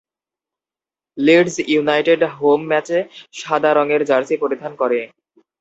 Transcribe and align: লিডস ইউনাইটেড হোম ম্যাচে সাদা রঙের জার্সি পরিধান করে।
লিডস 1.17 1.55
ইউনাইটেড 1.71 2.21
হোম 2.35 2.61
ম্যাচে 2.69 2.99
সাদা 3.35 3.71
রঙের 3.73 4.01
জার্সি 4.09 4.35
পরিধান 4.43 4.71
করে। 4.81 4.99